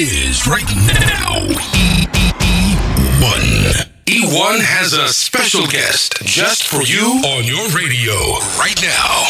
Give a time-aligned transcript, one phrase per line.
[0.00, 1.40] it is right now.
[3.18, 3.88] E1.
[4.06, 8.14] E1 has a special guest just for you on your radio
[8.56, 9.26] right now.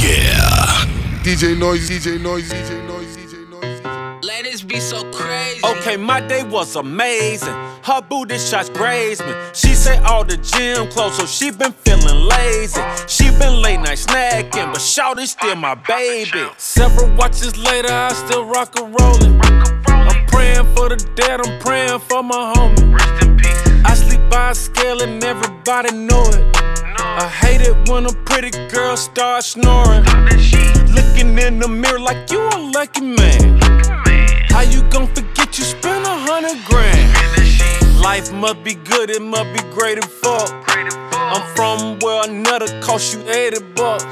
[0.00, 0.86] Yeah.
[1.22, 4.24] DJ Noise, DJ Noise, DJ Noise, DJ Noise.
[4.24, 5.60] Ladies be so crazy.
[5.62, 7.52] Okay, my day was amazing.
[7.84, 9.34] Her booty shots grazed me.
[9.52, 12.80] She said all the gym clothes, so she been feeling lazy.
[13.06, 16.48] She been late night snacking, but Shawty's still my baby.
[16.56, 19.85] Several watches later, I still rock and rollin'.
[20.36, 22.94] I'm praying for the dead, I'm praying for my homie.
[23.86, 26.56] I sleep by a scale and everybody know it.
[26.98, 30.04] I hate it when a pretty girl starts snoring.
[30.92, 33.58] Looking in the mirror like you a lucky man.
[34.50, 38.02] How you gon' forget you spent a hundred grand?
[38.02, 40.52] Life must be good, it must be great and fuck.
[40.68, 44.04] I'm from where another cost you 80 bucks.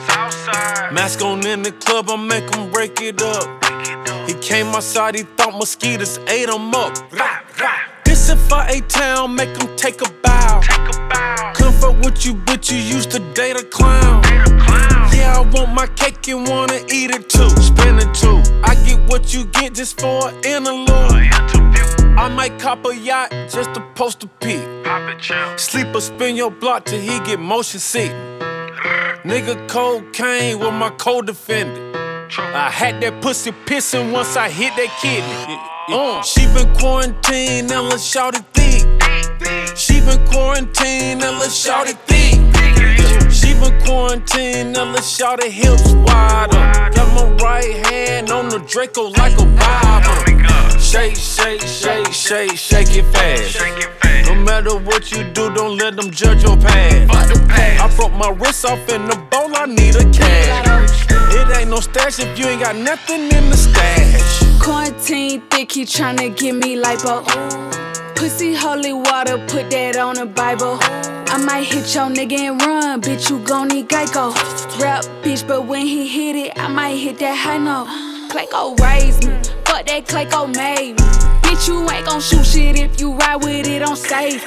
[0.91, 3.64] Mask on in the club, I make him break it up.
[4.27, 6.95] He came outside, he thought mosquitoes ate him up.
[8.05, 10.61] This if I I a town, make him take a bow.
[11.55, 14.23] Comfort with you, but you used to date a clown.
[15.13, 17.51] Yeah, I want my cake and wanna eat it too.
[17.51, 18.43] Spend it too.
[18.63, 20.89] I get what you get just for an interlude.
[22.17, 24.65] I might cop a yacht just to post a peek.
[25.59, 28.13] Sleep or spin your block till he get motion sick.
[29.25, 32.04] Nigga cocaine with my co-defendant.
[32.37, 35.57] I had that pussy pissing once I hit that kidney.
[35.87, 38.83] Uh, she been quarantined and let's shout it thick.
[39.77, 42.35] She been quarantined and let's shout it thick.
[43.31, 46.59] She been quarantined and let's shout it hips wider.
[46.97, 50.81] Got my right hand on the Draco like a Bible.
[50.81, 53.61] Shake, shake, shake, shake, shake it fast.
[54.27, 57.13] No matter what you do, don't let them judge your past.
[57.81, 61.14] I broke my wrist off in the bowl, I need a cash.
[61.37, 64.63] It ain't no stash if you ain't got nothing in the stash.
[64.63, 67.25] Quarantine thick, he tryna get me lipo.
[68.15, 70.79] Pussy holy water, put that on the Bible.
[70.81, 74.33] I might hit your nigga and run, bitch, you gon' need Geico.
[74.81, 77.89] Rap, bitch, but when he hit it, I might hit that high note.
[78.31, 79.35] Clayco raised me,
[79.65, 81.07] fuck that Clayco made me.
[81.43, 84.43] Bitch, you ain't gon' shoot shit if you ride with it on safe.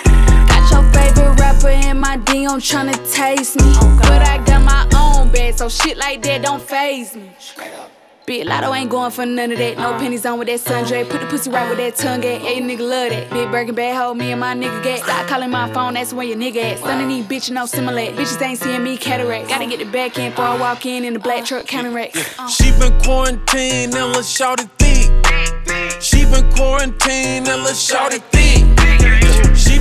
[0.58, 3.74] Got your favorite rapper in my DM tryna taste me.
[4.02, 7.30] But I got my own bed, so shit like that don't phase me.
[8.26, 9.78] Big Latto ain't going for none of that.
[9.78, 11.08] No pennies on with that sundre.
[11.08, 12.42] Put the pussy right with that tongue at.
[12.42, 13.30] Yeah, nigga love that.
[13.30, 15.04] Big Birkin bad hoe, me and my nigga get.
[15.04, 16.80] Stop calling my phone, that's where your nigga at.
[16.80, 18.02] Son of these bitches no similar.
[18.02, 19.48] Bitches ain't seeing me cataract.
[19.48, 22.18] Gotta get the back in before I walk in in the black truck counting racks.
[22.52, 26.02] She been quarantined and let's shout it thick.
[26.02, 28.57] She been quarantined and let's shout it thick.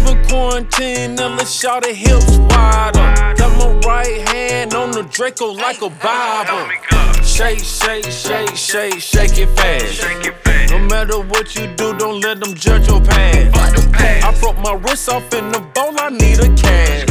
[0.06, 3.34] She been quarantined and let's shout it hips wider.
[3.36, 6.70] Got my right hand on the Draco like a Bible.
[7.24, 10.70] Shake, shake, shake, shake, shake it fast.
[10.70, 13.56] No matter what you do, don't let them judge your past.
[13.98, 17.04] I broke my wrist off in the bowl, I need a cash.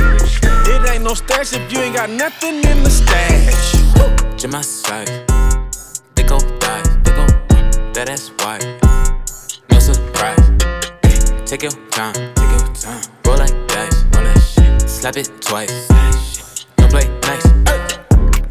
[0.68, 4.42] It ain't no stash if you ain't got nothing in the stash.
[4.42, 5.08] To my side,
[6.16, 7.26] they go die, they go
[7.94, 8.64] that ass white.
[9.70, 10.38] No surprise,
[11.46, 12.45] take your time, take your time.
[12.66, 14.90] Roll like dice, roll that shit.
[14.90, 17.46] Slap it twice, don't play nice.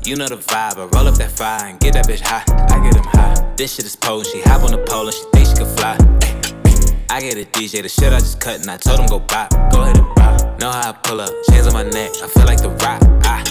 [0.06, 2.44] You know the vibe, I roll up that fire and get that bitch high.
[2.74, 3.54] I get him high.
[3.56, 4.28] This shit is potent.
[4.28, 5.96] She hop on the pole and she think she can fly.
[7.10, 9.50] I get a DJ, the shit I just cut and I told him go bop.
[9.72, 10.60] Go ahead and bop.
[10.60, 13.02] Know how I pull up, chains on my neck, I feel like the rock.
[13.24, 13.42] Ah.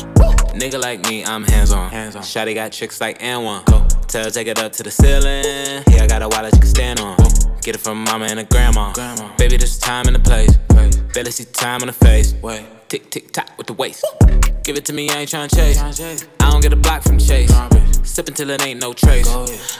[0.53, 1.90] Nigga like me, I'm hands on.
[1.90, 2.22] Hands on.
[2.22, 3.66] Shotty got tricks like N1.
[3.66, 3.85] Go.
[4.07, 5.84] Tell her take it up to the ceiling.
[5.90, 7.18] Yeah, I got a wallet you can stand on.
[7.63, 8.91] Get it from mama and a grandma.
[8.91, 9.34] grandma.
[9.38, 10.57] Baby, this time in the place.
[10.68, 10.97] place.
[11.13, 12.34] Barely see time on the face.
[12.41, 12.66] Wait.
[12.90, 14.03] Tick, tick, tock with the waist.
[14.66, 15.79] Give it to me, I ain't tryna chase.
[16.41, 17.50] I don't get a block from chase.
[18.03, 19.29] Sippin' till it ain't no trace.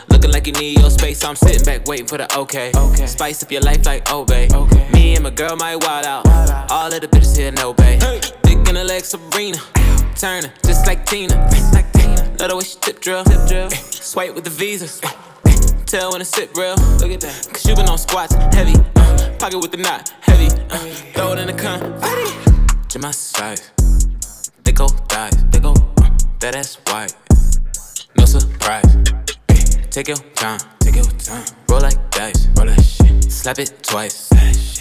[0.10, 2.72] Looking like you need your space, I'm sitting back waiting for the okay.
[3.06, 4.48] Spice up your life like Obey.
[4.94, 6.26] Me and my girl might wild out.
[6.72, 8.00] All of the bitches here know, babe.
[8.44, 9.58] Dick in the leg, Sabrina.
[10.16, 11.36] Turner, just like Tina.
[12.40, 13.26] Love the way she tip drill.
[13.26, 13.70] Tip drill.
[13.70, 15.02] Swipe with the visas.
[15.94, 16.74] Tell when to sit real.
[16.98, 17.50] Look at that.
[17.54, 18.74] Cause you been on squats, heavy.
[18.96, 20.48] Uh, pocket with the knot, heavy.
[20.72, 20.80] Uh,
[21.14, 22.90] throw it in the confetti.
[22.90, 23.70] To my size.
[24.64, 26.10] They go dive, they go, uh,
[26.40, 27.14] that ass white.
[28.18, 28.92] No surprise.
[29.92, 31.46] Take your time, take your time.
[31.70, 33.32] Roll like dice, roll that shit.
[33.32, 34.73] Slap it twice.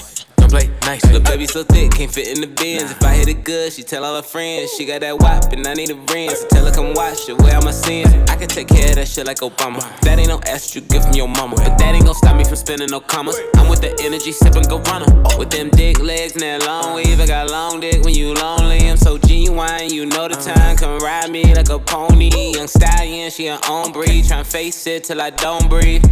[0.52, 1.00] Play nice.
[1.30, 2.90] Baby so thick, can't fit in the bins.
[2.90, 4.70] If I hit it good, she tell all her friends.
[4.74, 6.28] She got that wop and I need a ring.
[6.28, 8.12] So tell her come watch it, where all my sins.
[8.28, 9.80] I can take care of that shit like Obama.
[10.00, 11.56] That ain't no ass you get from your mama.
[11.56, 13.40] But that ain't gon' stop me from spending no commas.
[13.56, 15.38] I'm with the energy, sipping Guarana.
[15.38, 17.18] With them dick legs and that long weave.
[17.18, 18.90] I got long dick when you lonely.
[18.90, 20.76] I'm so genuine, you know the time.
[20.76, 22.28] Come ride me like a pony.
[22.52, 24.26] Young stallion, she an own breed.
[24.26, 26.04] Tryna face it till I don't breathe.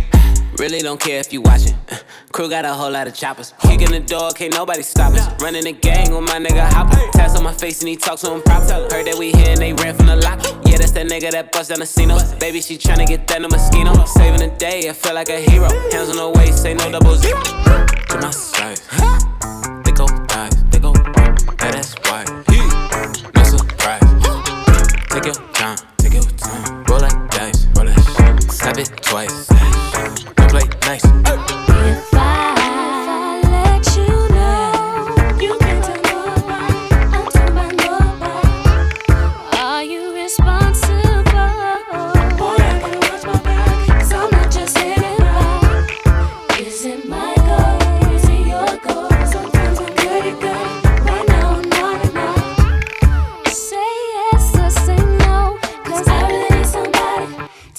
[0.59, 1.75] Really don't care if you watching.
[1.91, 1.97] Uh,
[2.33, 3.55] crew got a whole lot of choppers.
[3.63, 5.43] Kicking the door, can't nobody stop us.
[5.43, 6.99] Running the gang with my nigga Hopper.
[7.13, 8.73] Tats on my face and he talks to him proper.
[8.95, 10.43] Heard that we here and they ran from the lock.
[10.67, 12.19] Yeah, that's that nigga that bust down the casino.
[12.39, 14.05] Baby, she tryna get that no mosquito.
[14.05, 15.69] Saving the day, I feel like a hero.
[15.93, 17.41] Hands on the waist, say no double zero.
[17.41, 18.81] To my side.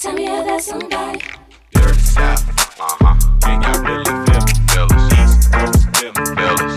[0.02, 1.22] Tell me you're that somebody.
[1.78, 2.42] Dirty South,
[2.74, 3.14] uh-huh.
[3.38, 4.50] Can y'all really feel me?
[4.66, 5.14] Feel us.
[5.14, 6.26] East Coast, feel me?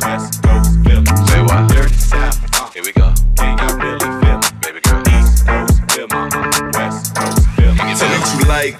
[0.06, 1.10] West Coast, feel me?
[1.26, 1.66] Say what?
[1.66, 2.70] Dirty South, uh.
[2.70, 3.10] Here we go.
[3.34, 4.50] Can y'all really feel me?
[4.62, 5.02] Baby girl.
[5.10, 6.06] East Coast, feel?
[6.06, 6.70] Uh-huh.
[6.78, 7.98] West Coast, feel me?
[7.98, 8.78] Tell me what you like.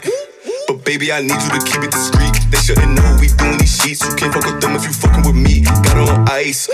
[0.70, 2.38] But baby, I need you to keep it discreet.
[2.54, 4.06] They shouldn't know we doing these sheets.
[4.06, 5.66] You can't fuck with them if you fucking with me.
[5.90, 6.70] Got her on ice.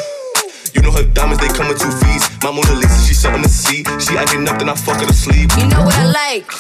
[0.75, 2.27] You know her diamonds, they come in two fees.
[2.43, 3.87] My Mona Lisa, she something to see.
[4.03, 5.55] She acting up, then I fuck her to sleep.
[5.55, 6.51] You know what I like?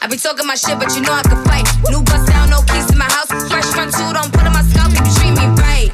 [0.00, 1.66] I be talking my shit, but you know I can fight.
[1.90, 3.28] New bust down, no keys to my house.
[3.50, 5.90] Fresh front two, don't put on my scalp if you treat me right.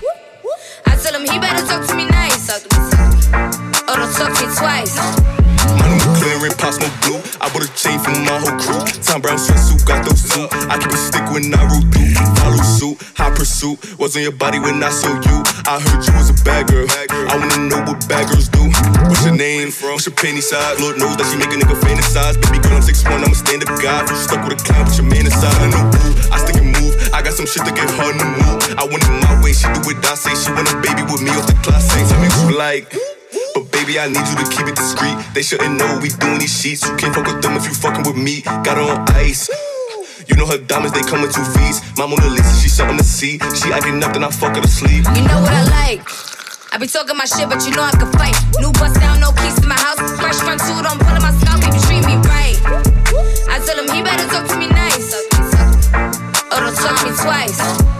[0.87, 2.51] I tell him he better talk to me nice.
[2.53, 5.44] Or don't talk to me twice.
[6.53, 7.21] Pops no blue.
[7.41, 8.85] I bought a chain for my whole crew.
[9.01, 10.45] Thom Browne sweatsuit, got those two.
[10.69, 12.13] I keep a stick when I roll through.
[12.37, 13.81] Follow suit, high pursuit.
[13.99, 15.37] Was on your body when I saw you.
[15.65, 16.85] I heard you was a bad girl.
[16.91, 18.61] I wanna know what bad girls do.
[19.09, 19.73] What's your name?
[19.73, 20.81] What's your penny size?
[20.81, 22.37] Lord knows that she make a nigga fantasize.
[22.37, 24.05] Baby girl, I'm 6'1, I'm a stand up guy.
[24.05, 25.57] You stuck with a clown, put your man inside.
[25.65, 26.13] I know boo.
[26.29, 26.93] I stick and move.
[27.15, 28.61] I got some shit to get hard to move.
[28.77, 29.57] I want it my way.
[29.57, 30.35] She do what I say.
[30.37, 31.89] She want a baby with me off the class.
[31.89, 33.14] Tell me what you like.
[33.75, 35.19] Baby, I need you to keep it discreet.
[35.35, 36.87] They shouldn't know we doing these sheets.
[36.87, 38.43] You can't fuck with them if you fucking with me.
[38.63, 39.51] Got her on ice.
[40.31, 41.83] You know her diamonds, they come in two V's.
[41.99, 43.43] My Mona Lisa, she something to see.
[43.59, 45.05] She acting up, then I fuck her to sleep.
[45.19, 46.07] You know what I like?
[46.71, 48.39] I be talking my shit, but you know I can fight.
[48.63, 49.99] New bust down, no keys to my house.
[50.23, 52.55] Fresh front two, don't pull my scalp if you treat me right.
[53.51, 55.19] I tell him he better talk to me nice.
[56.55, 57.94] Or don't talk me twice.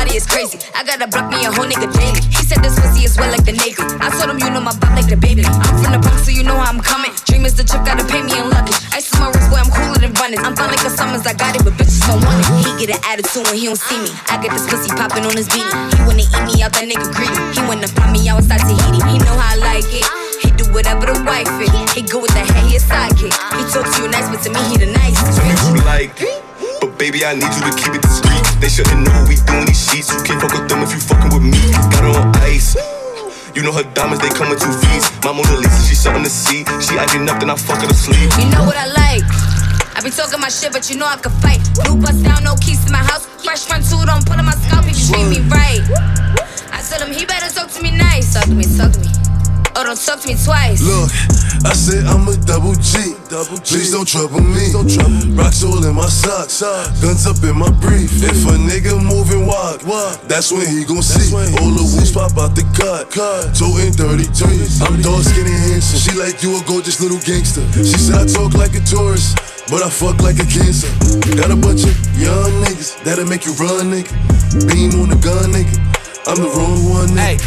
[0.00, 0.56] Body is crazy.
[0.72, 2.24] I gotta block me a whole nigga daily.
[2.32, 3.76] He said this pussy is wet like the Navy.
[4.00, 5.44] I told him you know my bop like the baby.
[5.44, 7.12] I'm from the Bronx, so you know how I'm coming.
[7.28, 8.80] Dream is the trip, gotta pay me in luggage.
[8.96, 10.40] Ice in my wrist, boy, I'm cooler than running.
[10.40, 12.48] I'm fun like a summers, I got it, but bitches don't want it.
[12.64, 14.08] He get an attitude when he don't see me.
[14.32, 15.68] I get this pussy popping on his beanie.
[15.68, 17.36] He wanna eat me out, that nigga greedy.
[17.52, 19.04] He wanna find me outside Tahiti.
[19.04, 20.08] He know how I like it.
[20.40, 21.68] He do whatever the wife fit.
[21.92, 23.36] He go with the head, he a sidekick.
[23.52, 25.36] He talk to you nice, but to me he the nicest.
[25.68, 26.16] You like.
[26.80, 28.29] But baby, I need you to keep it discreet.
[28.60, 30.12] They shouldn't know we doing these sheets.
[30.12, 31.56] You can't fuck with them if you fucking with me.
[31.96, 32.76] Got her on ice.
[33.56, 35.08] You know her diamonds, they come in two V's.
[35.24, 36.62] My Mona Lisa, she something to see.
[36.78, 38.30] She acting up, then I fuck her to sleep.
[38.36, 39.24] You know what I like?
[39.96, 41.64] I be talking my shit, but you know I can fight.
[41.88, 43.26] New bust down, no keys to my house.
[43.42, 45.80] Fresh front two, don't pull on my scalp if you treat me right.
[46.70, 48.34] I tell him he better talk to me nice.
[48.34, 49.19] Talk to me, talk to me.
[49.76, 50.82] Or don't talk to me twice.
[50.82, 51.10] Look,
[51.64, 53.14] I said I'm a double G.
[53.30, 54.72] double Please don't trouble me.
[54.72, 55.16] Don't trouble.
[55.38, 56.60] Rocks all in my socks.
[57.00, 58.10] Guns up in my brief.
[58.22, 59.80] If a nigga moving wild,
[60.26, 61.30] that's when he gon' see.
[61.34, 63.10] All the wolves pop out the cut.
[63.54, 64.86] Toting 33.
[64.86, 65.98] I'm dark skinny handsome.
[66.00, 67.62] She like you a gorgeous little gangster.
[67.72, 69.38] She said I talk like a tourist.
[69.70, 70.90] But I fuck like a cancer.
[71.38, 74.10] Got a bunch of young niggas that'll make you run, nigga.
[74.66, 75.89] Beam on the gun, nigga.
[76.30, 77.18] I'm the wrong one.
[77.18, 77.34] Eh?
[77.34, 77.38] Hey,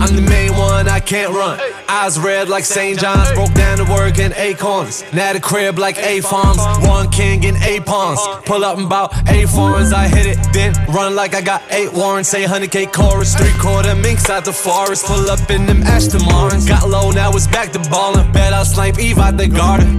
[0.00, 1.60] I'm the main one, I can't run.
[1.86, 2.98] Eyes red like St.
[2.98, 5.04] John's, broke down to work in acorns.
[5.12, 6.56] Now the crib like A farms,
[6.88, 8.18] one king in A pawns.
[8.46, 11.92] Pull up and bout eight foreigns, I hit it, then run like I got eight
[11.92, 12.30] warrants.
[12.30, 15.04] Say 100k chorus, three quarter minks out the forest.
[15.04, 16.66] Pull up in them Aston Martins.
[16.66, 18.32] Got low, now it's back to ballin'.
[18.32, 19.98] Bet I'll snipe Eve out the garden.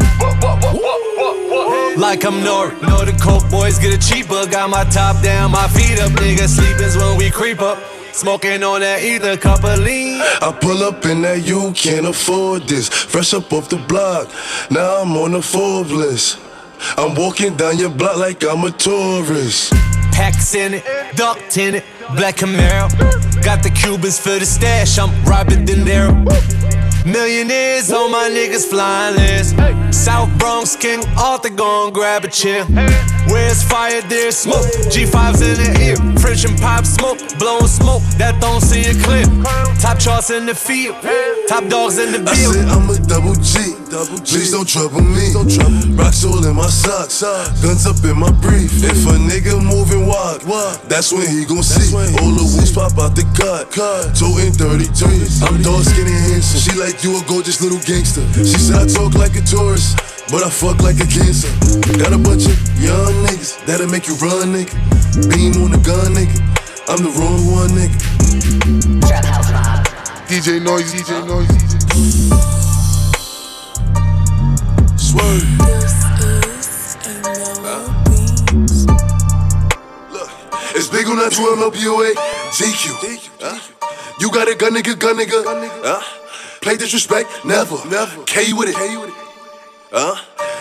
[2.00, 2.82] Like I'm Nori.
[2.82, 4.48] Know the coke boys get it cheaper.
[4.50, 6.12] Got my top down, my feet up.
[6.14, 7.78] Nigga sleepin's when we creep up.
[8.18, 10.20] Smoking on that either cup of lean.
[10.42, 12.90] I pull up in that you can't afford this.
[12.90, 14.28] Fresh up off the block,
[14.72, 16.40] now I'm on the Forbes list.
[16.98, 19.72] I'm walking down your block like I'm a tourist.
[20.12, 20.84] Packs in it,
[21.16, 22.90] ducked in it, black Camaro.
[23.44, 26.67] Got the Cubans for the stash, I'm Robert De Niro.
[27.08, 29.56] Millionaires on my niggas flying list.
[29.96, 32.66] South Bronx King Arthur gon' grab a chair.
[33.28, 34.66] Where's fire, there's smoke.
[34.92, 35.96] G5's in the ear.
[36.20, 39.24] French and pop smoke, blowing smoke that don't see it clear.
[39.80, 40.98] Top charts in the field,
[41.48, 43.87] top dogs in the I said I'm a double G.
[43.88, 45.32] Please don't trouble me.
[45.96, 47.24] Rocks all in my socks.
[47.64, 48.84] Guns up in my brief.
[48.84, 50.44] If a nigga move walk,
[50.92, 51.96] that's when he gon' see.
[51.96, 53.72] All the wolves pop out the cut.
[54.12, 55.48] Toting 33.
[55.48, 56.60] I'm dark skinny handsome.
[56.60, 58.28] She like you a gorgeous little gangster.
[58.36, 59.96] She said I talk like a tourist.
[60.28, 61.48] But I fuck like a cancer.
[61.96, 64.76] Got a bunch of young niggas that'll make you run, nigga.
[65.32, 66.36] Beam on the gun, nigga.
[66.92, 67.96] I'm the wrong one, nigga.
[70.28, 72.47] DJ Noise, DJ Noise, DJ.
[80.12, 80.30] Look,
[80.76, 82.14] it's big on that 2 MLBOA.
[82.58, 83.30] DQ.
[83.42, 83.60] Huh?
[84.20, 85.44] You got a gun, nigga, gun, nigga.
[85.84, 86.02] Huh?
[86.62, 87.78] Play disrespect, never.
[87.88, 88.24] Never.
[88.24, 88.76] K with it.
[89.92, 90.16] Huh?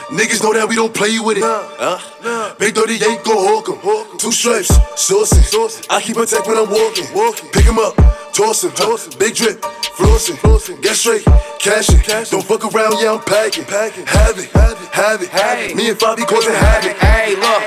[0.09, 1.43] Niggas know that we don't play with it.
[1.45, 2.55] Huh?
[2.59, 4.19] Big 38, go hawk 'em.
[4.19, 5.87] Two stripes, saucing.
[5.91, 7.07] I keep a tech when I'm walking.
[7.53, 7.95] Pick him up,
[8.37, 9.19] toss him.
[9.19, 9.61] Big drip,
[9.97, 10.83] flossing.
[10.83, 11.25] Get straight,
[11.59, 12.01] cashing.
[12.31, 13.65] Don't fuck around, yeah, I'm packing.
[13.65, 14.07] Have it,
[14.53, 15.77] have it, have it.
[15.77, 16.97] Me and Fabi causing havoc.
[16.99, 17.63] Hey, look,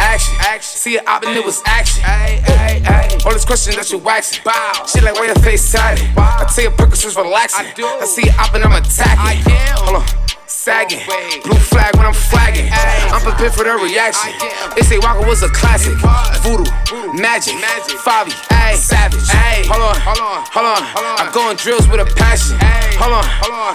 [0.00, 0.78] action, action.
[0.78, 2.02] See it up and it was action.
[2.02, 3.18] Hey, hey, hey.
[3.24, 4.42] All this question that you waxing.
[4.86, 6.06] Shit like why your face tatted.
[6.16, 7.66] I tell you, Percocets relaxing.
[7.78, 9.42] I see it up and I'm attacking.
[9.76, 10.31] Hold on.
[10.62, 11.00] Sagging,
[11.42, 12.70] blue flag when I'm flagging.
[12.70, 14.30] I'm prepared for the reaction.
[14.76, 15.98] They say Walker was a classic.
[16.46, 16.70] Voodoo,
[17.18, 17.58] magic,
[17.98, 18.30] Fabi,
[18.78, 19.26] savage.
[19.66, 21.18] Hold on, hold on, hold on.
[21.18, 22.54] I'm going drills with a passion.
[22.94, 23.26] Hold on,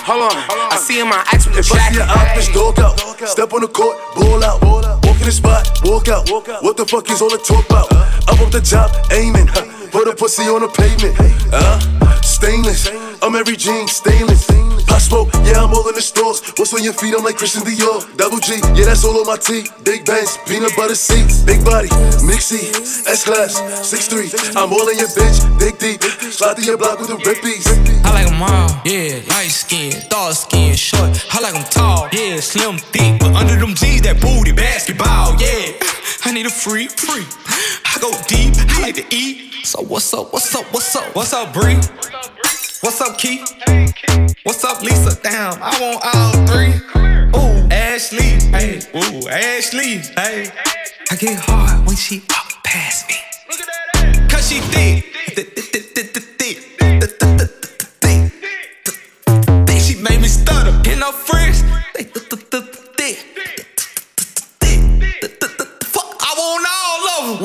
[0.08, 0.72] hold on.
[0.72, 2.00] I see him my axe with the Bust jacket.
[2.00, 3.28] your office, dog out.
[3.28, 4.64] Step on the court, ball out.
[4.64, 6.32] Walk in the spot, walk out.
[6.64, 7.92] What the fuck is all the talk about?
[8.32, 9.48] Up up the top, aiming.
[9.92, 11.20] Put a pussy on the pavement.
[11.52, 12.88] Uh, stainless.
[13.22, 14.48] I'm every jean, stainless.
[14.88, 16.42] Pop smoke, yeah, I'm all in the stores.
[16.58, 17.14] What's on your feet?
[17.14, 18.02] I'm like Christian Dior.
[18.18, 19.70] Double G, yeah, that's all on my teeth.
[19.84, 21.44] Big bands, peanut butter seats.
[21.44, 21.90] Big body,
[22.24, 22.72] mixy,
[23.06, 24.56] S class, 6'3.
[24.56, 26.02] I'm all in your bitch, dig deep.
[26.32, 27.68] Slide through your block with the rippies.
[28.06, 31.12] I like them all, yeah, light skin, dark skin, short.
[31.34, 35.78] I like them tall, yeah, slim, thick, but under them G's, that booty, basketball, yeah.
[36.26, 37.26] I need a free, free.
[37.86, 39.66] I go deep, I like to eat.
[39.66, 41.76] So what's up, what's up, what's up, what's up, Bree?
[42.82, 44.27] What's up, Keith?
[44.48, 45.14] What's up, Lisa?
[45.22, 46.72] Damn, I want all three.
[47.36, 50.50] Ooh, Ashley, hey, ooh, Ashley, hey.
[51.12, 53.16] I get hard when she walk past me.
[54.30, 56.24] Cause she thick.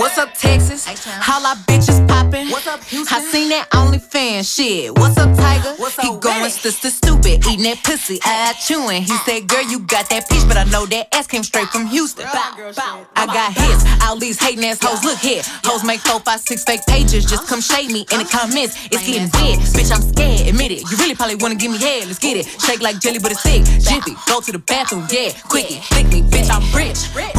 [0.02, 0.84] What's up, Texas?
[1.06, 2.50] Holla bitches poppin'.
[2.50, 3.16] What's up, Houston?
[3.16, 4.98] I seen that OnlyFans shit.
[4.98, 5.74] What's up, Tiger?
[5.76, 9.02] What's up, he going st- st- stupid, eating that pussy, eye chewing.
[9.02, 11.86] He said, "Girl, you got that peach, but I know that ass came straight from
[11.86, 13.84] Houston." I got hits.
[14.02, 15.42] All these hating ass hoes, look here.
[15.62, 17.24] Hoes make four, five, six fake pages.
[17.24, 18.50] Just come shade me in the uh-huh.
[18.50, 18.74] comments.
[18.90, 19.94] It's getting dead, bitch.
[19.94, 20.48] I'm scared.
[20.48, 20.90] Admit it.
[20.90, 22.08] You really probably wanna give me head.
[22.08, 22.46] Let's get it.
[22.60, 23.62] Shake like jelly, but it's thick.
[23.78, 25.30] Jiffy, go to the bathroom, yeah.
[25.46, 26.50] Quickie, flick me, bitch.
[26.50, 27.30] I'm rich, rich.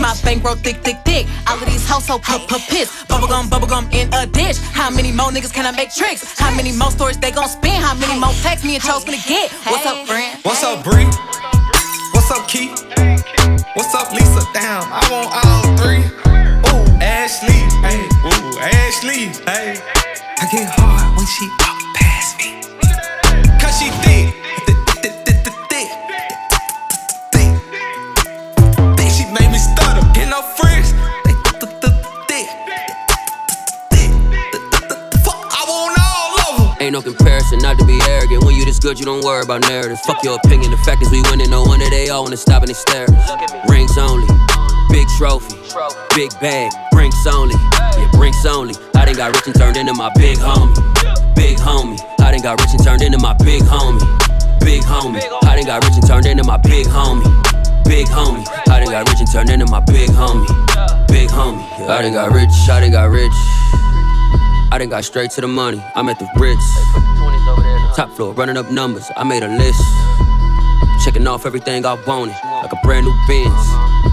[0.00, 1.26] My bankroll thick, thick, thick.
[1.48, 2.88] All of these household p- p- piss.
[3.04, 4.58] Bubblegum, bubblegum in a dish.
[4.58, 6.38] How many more niggas can I make tricks?
[6.38, 7.80] How many more stories they gon' spin?
[7.80, 9.50] How many more texts me and Chose gonna get?
[9.66, 10.38] What's up, friend?
[10.42, 11.08] What's up, Bree?
[12.12, 12.72] What's up, Keith?
[13.74, 14.42] What's up, Lisa?
[14.52, 16.04] Damn, I want all three.
[16.70, 19.78] Ooh, Ashley, hey, ooh, Ashley, hey.
[20.38, 22.60] I get hard when she walk past me.
[23.60, 24.35] Cause she thick.
[36.86, 38.44] Ain't no comparison, not to be arrogant.
[38.44, 40.00] When you this good, you don't worry about narratives.
[40.06, 40.70] Fuck your opinion.
[40.70, 41.50] The fact is, we winning.
[41.50, 43.10] No wonder they all wanna stop and they stare.
[43.66, 44.28] Rings only,
[44.88, 45.58] big trophy,
[46.14, 46.70] big bag.
[46.92, 48.76] Brinks only, yeah, brinks only.
[48.94, 50.78] I done got rich and turned into my big homie,
[51.34, 51.98] big homie.
[52.20, 53.98] I done got rich and turned into my big homie,
[54.60, 55.18] big homie.
[55.42, 57.26] I done got rich and turned into my big homie,
[57.82, 58.46] big homie.
[58.70, 60.46] I done got rich and turned into my big homie,
[61.08, 61.66] big homie.
[61.90, 63.34] I done got rich, I done got rich.
[64.72, 65.82] I done got straight to the money.
[65.94, 67.96] I'm at the Ritz.
[67.96, 69.10] Top floor, running up numbers.
[69.16, 69.80] I made a list.
[71.04, 73.54] Checking off everything I wanted, like a brand new Benz.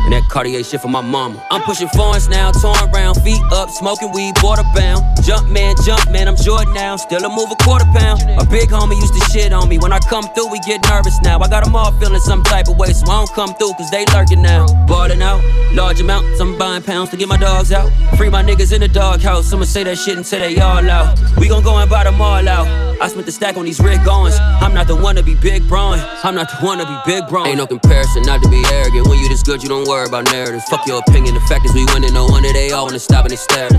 [0.05, 1.41] And that Cartier shit for my mama.
[1.50, 5.01] I'm pushing foreigns now, torn round, feet up, smoking weed, border bound.
[5.24, 6.98] Jump man, jump man, I'm Jordan now.
[6.98, 8.22] Still a move a quarter pound.
[8.38, 9.79] A big homie used to shit on me.
[9.79, 11.39] When I come through, we get nervous now.
[11.39, 13.89] I got them all feeling some type of way, so I don't come through, cause
[13.89, 14.67] they lurking now.
[14.86, 15.41] Balling out,
[15.74, 17.92] large amounts, I'm buying pounds to get my dogs out.
[18.18, 21.18] Free my niggas in the doghouse, I'ma say that shit until they all out.
[21.38, 22.68] We gon' go and buy them all out.
[23.01, 24.38] I spent the stack on these Rick Owens.
[24.39, 26.01] I'm not the one to be big brawling.
[26.24, 27.51] I'm not the one to be big brawling.
[27.51, 29.08] Ain't no comparison, not to be arrogant.
[29.08, 30.63] When you this good, you don't worry about narratives.
[30.70, 31.34] Fuck your opinion.
[31.36, 32.13] The fact is, we winning.
[32.13, 33.70] No wonder they all wanna stop and they stare.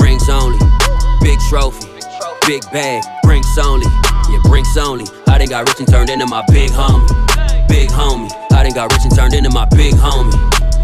[0.00, 0.58] Rings only,
[1.20, 1.88] big trophy,
[2.46, 3.02] big bag.
[3.22, 3.86] Brinks only,
[4.30, 5.06] yeah, brinks only.
[5.28, 7.08] I done got rich and turned into my big homie,
[7.68, 8.30] big homie.
[8.52, 10.32] I done got rich and turned into my big homie,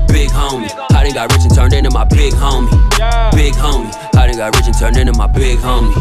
[0.09, 0.69] big homie.
[0.91, 2.71] I done got rich and turned into my big homie.
[3.33, 3.93] Big homie.
[4.17, 5.95] I done got rich and turned into my big homie.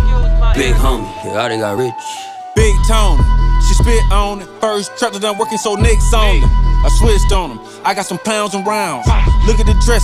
[0.56, 1.06] Big homie.
[1.26, 1.94] Yeah, I done got rich.
[2.56, 3.22] Big Tony,
[3.68, 4.48] she spit on it.
[4.60, 6.44] First tractor done working, so niggas on it.
[6.84, 7.60] I switched on them.
[7.86, 9.06] I got some pounds and rounds.
[9.46, 10.02] Look at the dress.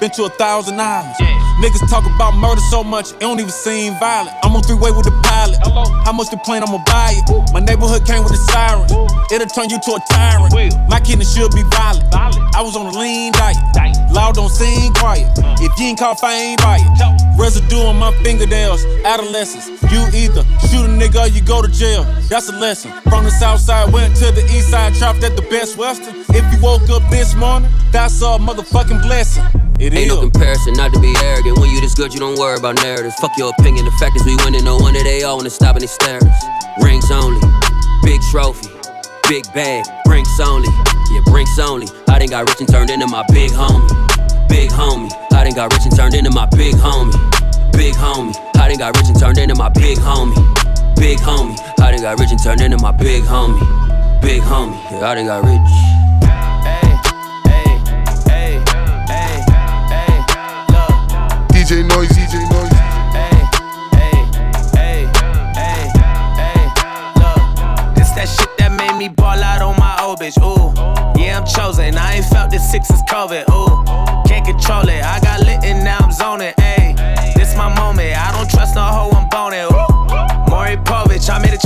[0.00, 1.18] Been to a thousand islands.
[1.58, 4.36] Niggas talk about murder so much, it don't even seem violent.
[4.44, 5.58] I'm on three way with the pilot.
[6.06, 7.52] How much the plane, I'ma buy it.
[7.52, 8.86] My neighborhood came with a siren.
[9.32, 10.54] It'll turn you to a tyrant.
[10.88, 12.06] My kidney should be violent.
[12.14, 13.58] I was on a lean diet.
[14.12, 15.26] Loud don't seem quiet.
[15.58, 17.38] If you ain't caught, I ain't buy it.
[17.38, 18.84] Residue on my fingernails.
[19.04, 19.66] Adolescence.
[19.90, 22.04] You either shoot a nigga or you go to jail.
[22.30, 22.92] That's a lesson.
[23.10, 26.14] From the south side, went to the east side, trapped at the best western.
[26.30, 29.44] If you woke up this morning, that's a motherfucking blessing.
[29.78, 30.08] It Ain't is.
[30.08, 31.56] no comparison, not to be arrogant.
[31.58, 33.14] When you this good, you don't worry about narratives.
[33.16, 33.84] Fuck your opinion.
[33.84, 34.64] The fact is, we winning.
[34.64, 36.44] No wonder they all wanna stop and they stare us.
[36.82, 37.40] Rings only,
[38.02, 38.66] big trophy,
[39.28, 39.86] big bag.
[40.04, 40.68] Brinks only,
[41.14, 41.86] yeah, brinks only.
[42.08, 43.86] I done got rich and turned into my big homie.
[44.48, 47.14] Big homie, I done got rich and turned into my big homie.
[47.72, 50.34] Big homie, I done got rich and turned into my big homie.
[50.96, 53.60] Big homie, I done got rich and turned into my big homie.
[54.22, 55.87] Big homie, yeah, I done got rich.
[61.68, 62.70] DJ Noise, DJ Noise.
[67.94, 70.40] This that shit that made me ball out on my old bitch.
[70.40, 70.72] Ooh,
[71.20, 71.98] yeah, I'm chosen.
[71.98, 73.52] I ain't felt this six since COVID.
[73.52, 73.84] Ooh,
[74.26, 75.04] can't control it.
[75.04, 76.54] I got lit and now I'm zoning.
[76.56, 76.96] Ayy,
[77.34, 78.16] this my moment.
[78.16, 79.68] I don't trust no hoe, I'm boning.
[79.68, 81.60] Ooh, Maury Povich, I made a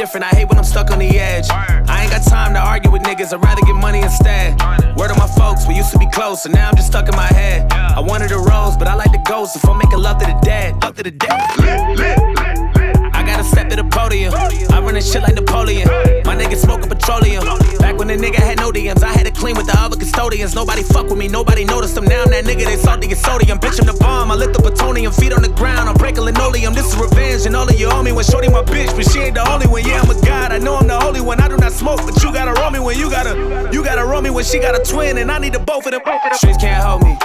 [0.00, 0.24] different.
[0.24, 1.50] I hate when I'm stuck on the edge.
[1.50, 3.34] I ain't got time to argue with niggas.
[3.34, 4.58] I'd rather get money instead.
[4.96, 7.14] Word of my folks, we used to be close, and now I'm just stuck in
[7.14, 7.70] my head.
[7.70, 9.56] I wanted a rose, but I like the ghost.
[9.56, 11.38] If I'm making love to the dead, love to the dead.
[13.12, 14.32] I gotta step to the podium.
[14.32, 15.86] I run this shit like Napoleon.
[16.24, 17.44] My niggas smoking petroleum.
[17.78, 20.54] Back when the nigga had no DMs, I had to clean with the other custodians.
[20.54, 22.06] Nobody fuck with me, nobody noticed them.
[22.06, 23.58] Now I'm that nigga, they salty and sodium.
[23.58, 24.30] Bitch, I'm the bomb.
[24.30, 25.90] I lit the plutonium, feet on the ground.
[25.90, 26.74] I'm linoleum.
[26.74, 29.20] This is revenge, and all of you owe me when shorty my bitch, but she
[29.20, 29.84] ain't the only one.
[29.84, 30.52] Yeah, I'm a god.
[30.52, 31.40] I know I'm the holy one.
[31.40, 34.22] I do not smoke, but you gotta roll me when you gotta, you gotta roll
[34.22, 36.02] me when she got a twin, and I need the both of them.
[36.34, 37.16] Streets can't hold me.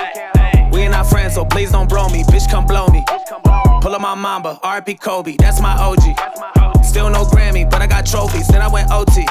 [0.71, 2.23] We ain't not friends, so please don't bro me.
[2.23, 3.03] Bitch, come blow me.
[3.81, 6.83] Pull up my mamba, RP Kobe, that's my OG.
[6.83, 8.47] Still no Grammy, but I got trophies.
[8.47, 9.25] Then I went OT.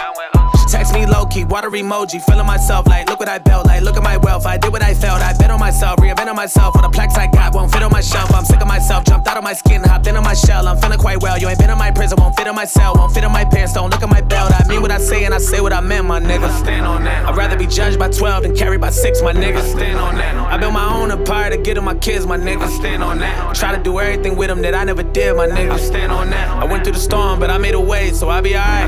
[0.68, 3.96] Text me low key, water emoji, feeling myself like, look what I built, like, look
[3.96, 4.46] at my wealth.
[4.46, 6.74] I did what I felt, I bet on myself, reinvented myself.
[6.76, 8.34] All the plaques I got won't fit on my shelf.
[8.34, 10.66] I'm sick of myself, jumped out of my skin, hopped into my shell.
[10.66, 11.38] I'm feeling quite well.
[11.38, 13.44] You ain't been in my prison, won't fit in my cell, won't fit in my
[13.44, 13.74] pants.
[13.74, 14.52] Don't look at my belt.
[14.52, 16.50] I mean what I say and I say what I meant, my nigga.
[16.58, 17.26] Stand on that.
[17.26, 19.62] I'd rather be judged by 12 than carried by 6, my nigga.
[19.62, 20.34] Stand on that.
[20.34, 22.68] I built my own empire to get to my kids, my nigga.
[22.68, 23.54] Stand on that.
[23.54, 25.78] Try to do everything with them that I never did, my nigga.
[25.78, 26.48] Stand on that.
[26.50, 28.83] I went through the storm, but I made a way, so I'll be alright.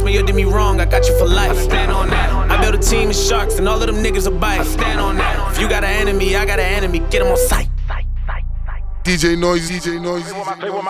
[0.00, 0.80] You me, you did me wrong.
[0.80, 1.52] I got you for life.
[1.52, 2.50] I Stand on that.
[2.50, 4.64] I built a team of sharks, and all of them niggas are bite.
[4.64, 5.52] Stand on that.
[5.52, 6.98] If you got an enemy, I got an enemy.
[7.10, 7.69] Get them on sight.
[9.10, 10.22] DJ Noise, DJ Noise.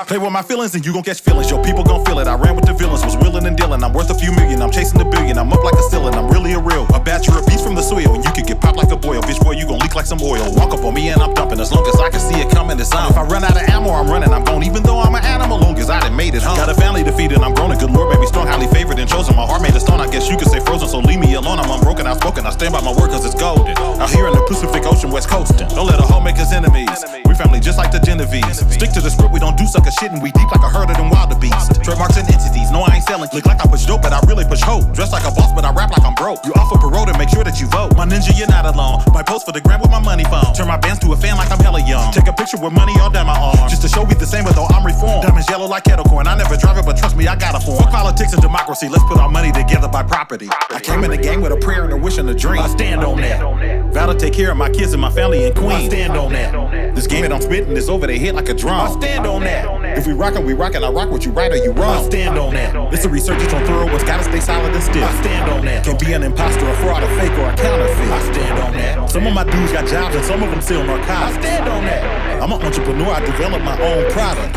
[0.05, 1.49] Play with my feelings and you gon' catch feelings.
[1.51, 2.29] Yo, people gon' feel it.
[2.29, 3.83] I ran with the villains, was willing and dealing.
[3.83, 4.61] I'm worth a few million.
[4.61, 5.39] I'm chasing the billion.
[5.39, 6.13] I'm up like a ceiling.
[6.13, 6.85] I'm really a real.
[6.93, 8.13] A batch of a piece from the soil.
[8.13, 9.23] And you can get popped like a boil.
[9.23, 10.45] Bitch, boy, you gon' leak like some oil.
[10.53, 11.61] Walk up on me and I'm dumping.
[11.61, 13.11] As long as I can see it coming, it's on.
[13.11, 14.29] If I run out of ammo, I'm running.
[14.37, 14.65] I'm gone.
[14.65, 16.59] Even though I'm an animal, long as I done made it home.
[16.59, 17.73] Got a family and I'm grown.
[17.73, 19.35] A good lord, baby, strong, highly favored and chosen.
[19.35, 20.01] My heart made of stone.
[20.01, 20.89] I guess you could say frozen.
[20.89, 21.59] So leave me alone.
[21.59, 22.45] I'm unbroken, outspoken.
[22.45, 23.77] I stand by my word cause it's golden.
[23.79, 25.69] Out here in the Pacific Ocean, West Coastin'.
[25.69, 27.05] Don't let a hoe make us enemies.
[27.25, 30.21] We family just like the Stick to the script, we don't do sucker shit, and
[30.21, 31.79] we deep like a herd of them wildebeest.
[31.85, 33.31] Trademarks and entities, no, I ain't selling.
[33.33, 34.91] Look like I push dope, but I really push hope.
[34.93, 36.45] Dress like a boss, but I rap like I'm broke.
[36.45, 37.97] You offer parole to make sure that you vote.
[37.97, 39.05] My ninja, you're not alone.
[39.15, 40.55] My post for the gram with my money phone.
[40.55, 42.11] Turn my bands to a fan like I'm hella young.
[42.13, 43.69] Take a picture with money all down my arm.
[43.71, 45.23] Just to show we the same, but though I'm reformed.
[45.23, 46.27] Diamonds yellow like kettle corn.
[46.27, 47.79] I never drive it, but trust me, I got a form.
[47.79, 50.49] Fuck politics and democracy, let's put our money together by property.
[50.71, 52.61] I came in the game with a prayer and a wish and a dream.
[52.61, 53.93] I stand on that.
[53.93, 55.71] Vow to take care of my kids and my family and queen.
[55.71, 56.95] I stand on that.
[56.95, 58.81] This game that I'm spitting is over their head like a drum.
[58.81, 59.99] I stand on that.
[59.99, 60.85] If we rockin', we rockin'.
[60.85, 62.05] I rock what you right or you wrong.
[62.05, 62.75] I stand on that.
[62.93, 63.87] It's a resurgence on thorough.
[63.93, 65.03] What's gotta stay solid and stiff.
[65.03, 65.85] I stand on that.
[65.85, 68.11] Can be an imposter, a fraud, a fake, or a counterfeit.
[68.11, 69.11] I stand on that.
[69.11, 71.37] Some of my dudes got jobs and some of them sell narcotics.
[71.37, 72.43] I stand on that.
[72.43, 73.11] I'm an entrepreneur.
[73.13, 74.57] I develop my own product.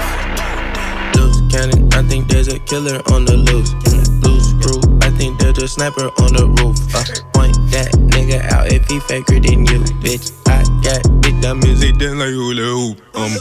[1.17, 3.73] Loose cannon, I think there's a killer on the loose.
[3.73, 4.33] Mm, Loose crew, I
[5.17, 6.78] think there's a sniper on the roof.
[6.93, 10.32] Uh, point that nigga out if he faker than you, bitch.
[10.47, 13.02] I got big dumb music done like hula hoop.
[13.15, 13.32] Um,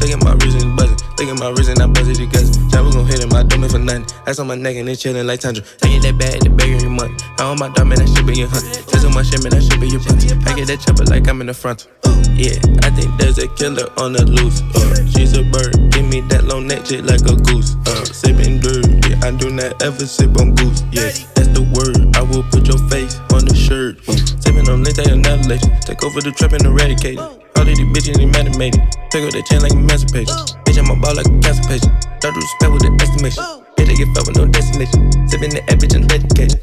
[0.00, 3.06] look at my reason buzzing, look at my reason I buzz it because Chopper gon'
[3.06, 4.06] hit him, I do it for nothing.
[4.24, 5.64] That's on my neck and it's chillin' like tundra.
[5.82, 7.22] I get that bag, the bag every month.
[7.38, 8.64] I own my dog, man, that should be your hunt.
[8.88, 10.24] Just on my shit, man, that should be your punch.
[10.24, 11.88] I get that chopper like I'm in the front.
[12.06, 14.64] Ooh, yeah, I think there's a killer on the loose.
[14.72, 17.76] Uh, she's a bird, give me that long neck shit like a goose.
[17.84, 20.80] Uh, sipping dirt, yeah, I do not ever sip on goose.
[20.88, 22.16] Yeah, that's the word.
[22.16, 24.00] I will put your face on the shirt.
[24.08, 25.68] Uh, sipping on links, I annihilation.
[25.84, 27.28] Take over the trap and eradicate it.
[27.60, 28.80] All of these bitches animated.
[29.12, 30.32] Take out the chain like emancipation.
[30.64, 31.92] Bitch, I'm a ball like a cancer patient.
[32.24, 33.44] Start to respect with the estimation.
[33.76, 35.12] Bitch, I get fed with no destination.
[35.28, 36.56] Sipping the bitch and education.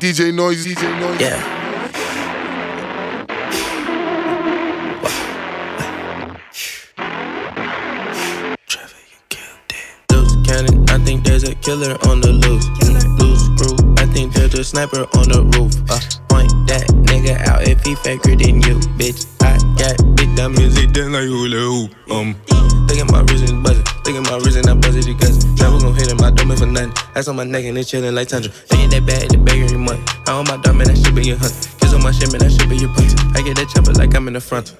[0.00, 1.20] DJ Noise, DJ Noise.
[1.20, 1.59] Yeah.
[10.50, 12.66] Cannon, I think there's a killer on the loose.
[13.22, 15.70] Loose screw, I think there's a sniper on the roof.
[15.86, 19.30] Uh, point that nigga out if he faker than you, bitch.
[19.38, 21.94] I got big dumb music done like hula hoop.
[22.10, 22.34] Um,
[22.90, 25.94] look at my reason buzzing, look at my reason I buzz it because never gon'
[25.94, 26.18] hit him.
[26.20, 26.92] I don't for nothing.
[27.14, 28.50] That's on my neck and it's chillin' like tundra.
[28.70, 30.02] They that bad, the bag every month.
[30.26, 31.54] I own my man, that should be your hunt.
[31.78, 33.14] Kiss on my shit, man, that should be your punch.
[33.38, 34.74] I get that chopper like I'm in the front.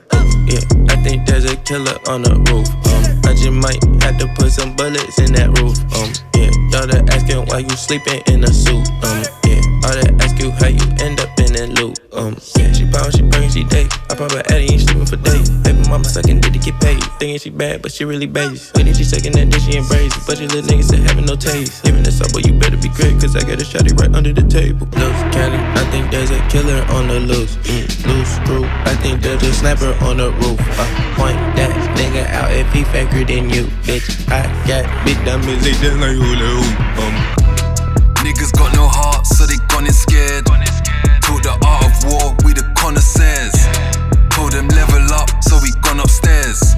[0.51, 2.67] Yeah, I think there's a killer on the roof.
[2.91, 5.79] Um, I just might have to put some bullets in that roof.
[5.95, 8.91] Um, yeah, y'all that asking why you sleeping in a suit.
[9.07, 11.95] Um, yeah, all that ask you how you end up in that loop.
[12.13, 13.87] Um, yeah, she pound, she bring, she day.
[14.11, 15.60] I probably Addy ain't sleeping for days.
[16.11, 17.03] Baby mama sucking dick to get paid.
[17.19, 18.73] Thinking she bad, but she really base.
[18.75, 20.15] When she sucking that dick, she embrace.
[20.27, 21.85] But you little niggas that having no taste.
[21.85, 24.33] Giving this up, but you better be great, cause I got a shotty right under
[24.33, 24.87] the table.
[24.99, 27.57] Loose cannon, I think there's a killer on the loose.
[27.69, 30.59] Mm, loose screw, I think there's a sniper on the roof.
[30.79, 34.11] Uh, point that nigga out if he faker than you, bitch.
[34.31, 36.99] I got big dumb music just like hula hoop.
[36.99, 37.15] Um,
[38.25, 40.45] Niggas got no heart, so they gone and scared.
[40.45, 44.00] Taught the art of war, we the connoisseurs.
[44.51, 46.75] Told them level up, so we gone upstairs.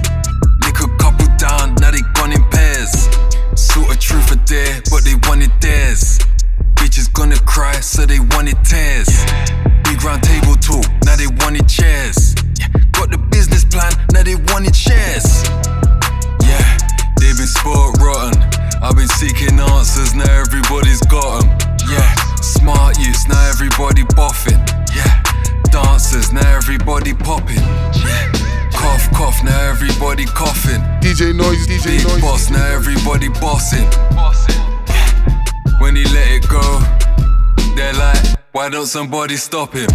[0.61, 3.09] Lick a couple down, now they gone in pairs.
[3.55, 6.19] Sort of truth or dare, but they wanted theirs.
[6.75, 9.09] Bitches gonna cry, so they wanted tears.
[9.85, 12.35] Big round table talk, now they wanted chairs.
[12.59, 12.67] Yeah.
[12.91, 15.43] Got the business plan, now they wanted shares.
[16.45, 16.77] Yeah,
[17.17, 18.37] they've been spoiled rotten.
[18.83, 21.49] I've been seeking answers, now everybody's got 'em.
[21.89, 24.61] Yeah, smart youths, now everybody boffin.
[24.93, 25.23] Yeah,
[25.71, 27.61] dancers, now everybody popping.
[28.73, 30.81] Cough, cough, now everybody coughing.
[31.01, 32.21] DJ Noise, DJ Big Noise.
[32.21, 33.87] boss, now everybody bossing.
[35.79, 36.79] When he let it go,
[37.75, 39.89] they're like, why don't somebody stop him?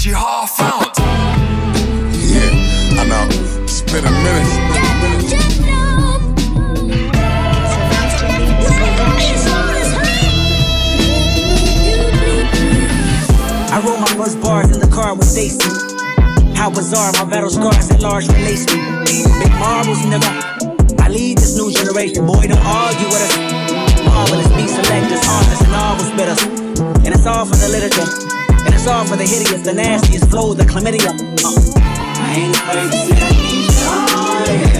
[0.00, 0.98] Grams, bitch, you half ounce.
[2.32, 3.62] Yeah, I know.
[3.62, 4.46] It's been a minute.
[13.72, 15.58] I wrote my first bars in the car with Stacy.
[16.54, 18.68] How bizarre, my battle scars at large relate
[19.06, 19.24] me.
[19.40, 21.00] Big marbles, nigga.
[21.00, 24.04] I lead this new generation, boy, don't argue with us.
[24.04, 27.06] Marvelous beat selectors, artists, and novel spitters.
[27.06, 28.29] And it's all for the literature.
[28.88, 31.10] All for the hideous, the nastiest flow, the chlamydia.
[31.44, 31.80] Uh.
[32.18, 32.56] I ain't
[32.94, 34.79] say I.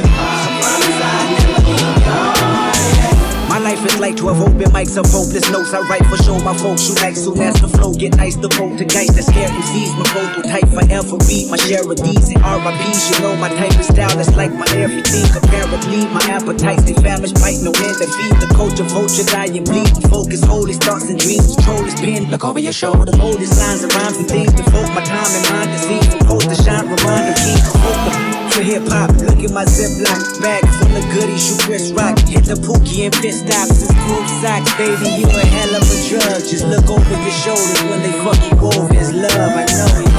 [3.80, 5.72] Look like 12 open mics of hopeless notes.
[5.72, 8.36] I write for show my folks who like soon as the flow get nice.
[8.36, 9.96] The poltergeist that scare MCs.
[9.96, 13.08] My vocal type forever beat my share of D's and RIPs.
[13.08, 15.24] You know my type of style that's like my everything.
[15.32, 18.36] Comparatively, my appetites they famished, bite no end to feed.
[18.36, 19.88] The culture vulture and bleed.
[20.12, 21.56] Focus, holy thoughts and dreams.
[21.56, 22.28] Control is pen.
[22.28, 23.16] Look over your shoulder.
[23.16, 24.52] Hold these lines and rhymes and things.
[24.52, 26.00] Devote my time and mind see.
[26.28, 29.10] From to shine, reminder, keep for hip hop.
[29.22, 31.50] Look at my ziploc bag full of goodies.
[31.50, 33.82] You Chris Rock, hit the pookie and pit stops.
[33.82, 35.22] It's group socks, baby.
[35.22, 36.40] You a hell of a drug.
[36.42, 38.94] Just look over your shoulders when they fuck you over.
[38.94, 40.09] It's love, I know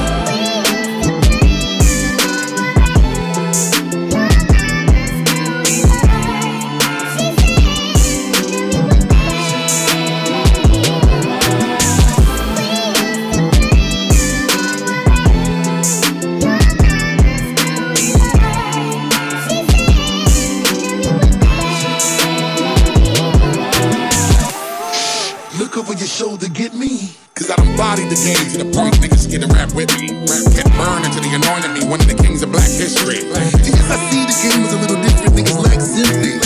[25.72, 27.16] Look over your shoulder, get me.
[27.32, 30.12] Cause I done bodied the game to the point niggas get rap with me.
[30.28, 33.24] Rap get burned into the anointing me, one of the kings of black history.
[33.24, 36.36] Yes, I see the game was a little different, niggas lack sympathy.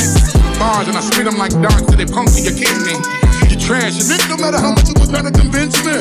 [0.62, 3.03] Bars and I spit them like darts till they puncture your kidney.
[3.51, 5.99] You trash, and no matter how much you was trying to convince me.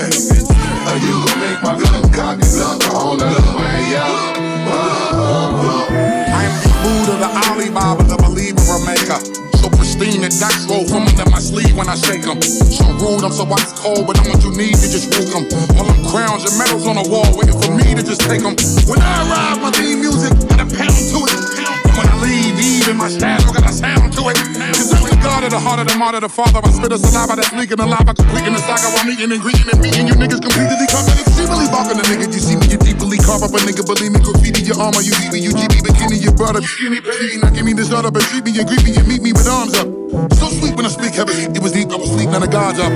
[0.85, 4.37] Are you gonna make my gun cock and up on the way up?
[4.69, 4.77] Uh,
[5.17, 6.29] uh, uh.
[6.29, 9.17] I am the Buddha, the Alibaba, the believer, maker.
[9.95, 12.41] Pristine that dice roll from under my sleeve when I shake them.
[12.43, 15.47] So rude, I'm so ice cold, but I'm what you need to just root them.
[15.79, 18.59] All them crowns and medals on the wall waiting for me to just take them.
[18.91, 21.39] When I arrive, my theme music got a pound to it.
[21.87, 24.37] And when I leave, even my style got a sound to it.
[24.37, 26.61] Cause I'm the god of the heart of the martyr, the father.
[26.63, 28.07] I spit a saliva that's leaking alive.
[28.07, 31.67] I completing the saga while meeting and greeting and meeting you niggas completely coming extremely
[31.69, 32.27] barking the nigga.
[32.31, 33.83] You see me, you deeply carve up a nigga.
[33.83, 35.01] Believe me, graffiti your armor.
[35.01, 36.61] You see me, you GB bikini, your brother.
[36.61, 39.07] Skinny petty, now give me the shut up and treat me and greet me and
[39.07, 39.87] meet me with arms up.
[40.39, 41.51] So sweet when I speak heavy.
[41.51, 42.91] It was deep, I was sleep, now the gods up.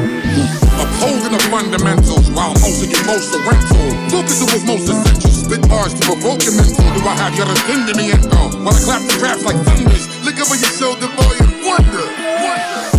[0.79, 3.83] Upholding the fundamentals while most of you most are rental.
[4.09, 5.28] Focus what's most essential.
[5.49, 6.75] Spit bars to provoke your mental.
[6.93, 8.27] Do I have your attending the end?
[8.33, 10.05] Oh, while I clap the raps like thunders.
[10.23, 12.05] Look over your shoulder, boy, and wonder.
[12.05, 12.98] wonder.